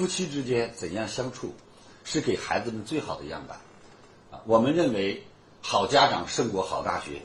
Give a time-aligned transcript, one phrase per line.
[0.00, 1.52] 夫妻之间怎样相处，
[2.04, 3.60] 是给孩子们最好的样板。
[4.30, 5.22] 啊，我们认为
[5.60, 7.20] 好家长胜过好大学，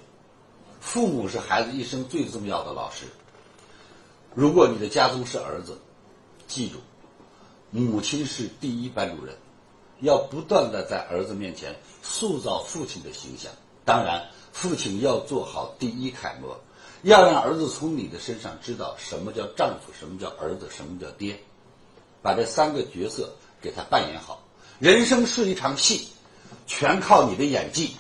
[0.82, 3.06] 父母是孩子一生最重要的老师。
[4.34, 5.80] 如果你的家中是儿子，
[6.50, 6.80] 记住，
[7.72, 9.34] 母亲是第一班主任，
[10.02, 13.54] 要不断的在儿子面前塑造父亲的形象。
[13.86, 16.60] 当然，父亲要做好第一楷模，
[17.04, 21.40] 要让儿子从你的身上知道什么叫丈夫，什么叫儿子，什么叫爹。
[22.26, 23.32] 把这三个角色
[23.62, 24.42] 给他扮演好。
[24.80, 26.08] 人生是一场戏，
[26.66, 27.92] 全靠你的演技。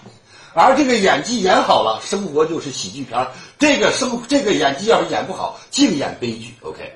[0.55, 3.31] 而这个演技演好了，生活就是喜剧片儿。
[3.59, 6.55] 这个生这个演技要是演不好，净演悲剧。
[6.61, 6.91] OK。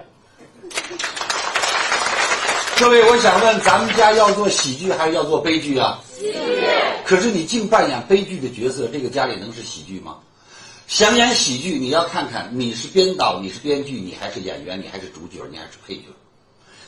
[2.80, 6.02] 各位，我想问，咱们家要做喜剧还是要做悲剧啊？
[6.18, 6.34] 喜剧。
[7.06, 10.18] 可是你净扮演悲剧的角色，这个家里能是喜剧吗？
[10.88, 16.04] 想演喜剧，你要看看你是编导，你是编剧，你还是演员，你还是主角，你还是配角。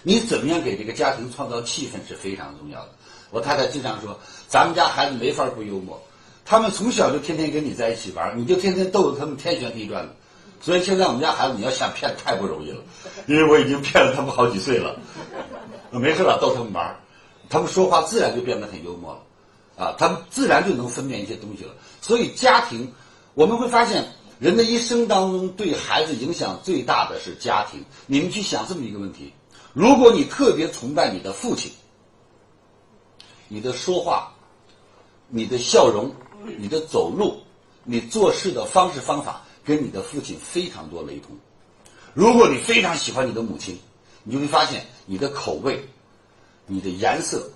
[0.04, 2.90] 你怎么样给这个家庭创造气氛是非常重要的。
[3.30, 6.02] 我太太经常说，咱们家孩子没法不幽默。
[6.44, 10.14] 他们从小就天天跟你在一起玩，你就天天逗得他们天旋地转的。
[10.60, 12.84] 所以现在我们家孩子你要想骗太不容易了，
[13.28, 14.96] 因为我已经骗了他们好几岁了。
[15.92, 16.96] 没事了，逗他们玩，
[17.50, 19.14] 他们说话自然就变得很幽默
[19.78, 21.72] 了，啊，他们自然就能分辨一些东西了。
[22.02, 22.92] 所以家庭，
[23.34, 24.06] 我们会发现，
[24.40, 27.84] 人的一生当中对孩子影响最大的是家庭。
[28.08, 29.34] 你们去想这么一个问题：
[29.74, 31.72] 如果你特别崇拜你的父亲，
[33.48, 34.34] 你的说话、
[35.28, 36.14] 你的笑容。
[36.58, 37.40] 你的走路，
[37.84, 41.38] 你做事的方式方法跟你的父亲非常多雷同。
[42.16, 43.80] 如果你非常喜欢你的母亲，
[44.24, 45.88] 你就会发现你的口味、
[46.66, 47.48] 你的颜色、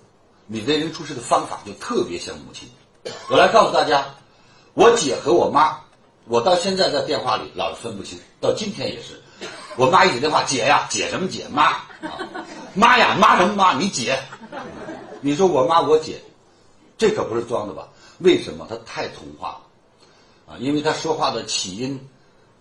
[0.46, 2.70] 你为人处事的方法就特别像母亲。
[3.28, 4.06] 我来告诉大家，
[4.76, 5.80] 我姐和我妈，
[6.26, 9.20] 我到现在在电话里老是分不清，到今天也是。
[9.78, 11.48] 我妈一打电话，姐呀，姐什么姐？
[11.48, 11.82] 妈，
[12.74, 13.74] 妈呀，妈什么妈？
[13.74, 14.20] 你姐？
[15.22, 16.22] 你说我妈我姐，
[16.98, 17.88] 这可不是装的吧？
[18.20, 20.58] 为什么他太童话了啊？
[20.60, 22.00] 因为他说话的起音、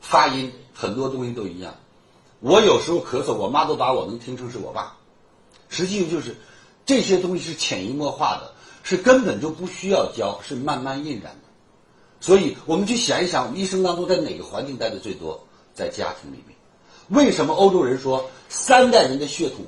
[0.01, 1.75] 发音很多东西都一样。
[2.41, 4.97] 我有时候咳嗽，我妈都把我能听成是我爸。
[5.69, 6.37] 实际上就是
[6.87, 11.49] 这些东西是潜移默化的，是根本就不需要教，是慢慢印染的。
[12.21, 15.47] 所以我们去想一想，我们一生当中在哪个环境待的最多？
[15.75, 16.57] 在家庭里面。
[17.09, 19.67] 为什么欧洲人说三代人的血统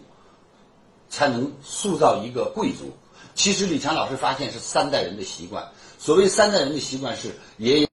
[1.08, 2.92] 才能塑造一个贵族？
[3.34, 5.66] 其实李强老师发现是三代人的习惯。
[5.98, 7.88] 所谓三代人的习惯是爷爷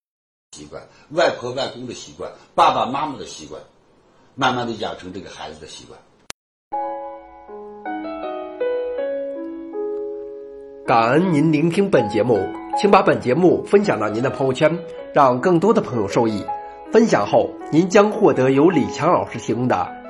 [0.56, 3.60] 习惯、外婆外公的习惯、爸爸妈妈的习惯，
[4.36, 6.00] 慢慢的养成这个孩子的习惯。
[10.86, 12.38] 感恩您聆听本节目，
[12.80, 14.80] 请把本节目分享到您的朋友圈，
[15.12, 16.46] 让更多的朋友受益。
[16.92, 20.03] 分享后，您将获得由李强老师提供的